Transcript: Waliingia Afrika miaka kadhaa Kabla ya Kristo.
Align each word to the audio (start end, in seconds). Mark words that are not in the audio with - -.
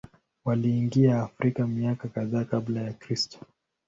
Waliingia 0.45 1.21
Afrika 1.21 1.67
miaka 1.67 2.07
kadhaa 2.07 2.43
Kabla 2.45 2.81
ya 2.81 2.93
Kristo. 2.93 3.39